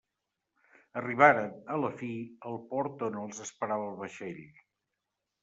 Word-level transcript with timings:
Arribaren, 1.01 1.53
a 1.75 1.77
la 1.81 1.91
fi, 1.99 2.09
al 2.53 2.57
port 2.73 3.05
on 3.09 3.21
els 3.25 3.45
esperava 3.45 3.93
el 3.93 3.95
vaixell. 4.03 4.43